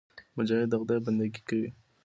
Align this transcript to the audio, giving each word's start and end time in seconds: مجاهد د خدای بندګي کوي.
مجاهد 0.35 0.67
د 0.71 0.73
خدای 0.81 0.99
بندګي 1.05 1.41
کوي. 1.47 1.69